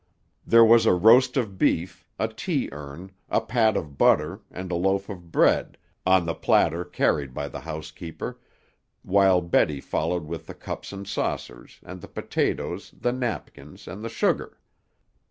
There 0.47 0.65
was 0.65 0.87
a 0.87 0.95
roast 0.95 1.37
of 1.37 1.59
beef, 1.59 2.07
a 2.17 2.27
tea 2.27 2.69
urn, 2.71 3.11
a 3.29 3.39
pat 3.39 3.77
of 3.77 3.99
butter, 3.99 4.39
and 4.49 4.71
a 4.71 4.75
loaf 4.75 5.09
of 5.09 5.31
bread, 5.31 5.77
on 6.07 6.25
the 6.25 6.33
platter 6.33 6.83
carried 6.83 7.35
by 7.35 7.47
the 7.47 7.59
housekeeper, 7.59 8.39
while 9.03 9.41
Betty 9.41 9.79
followed 9.79 10.25
with 10.25 10.47
the 10.47 10.55
cups 10.55 10.91
and 10.91 11.07
saucers, 11.07 11.77
and 11.83 12.01
the 12.01 12.07
potatoes, 12.07 12.91
the 12.99 13.13
napkins, 13.13 13.87
and 13.87 14.03
the 14.03 14.09
sugar. 14.09 14.57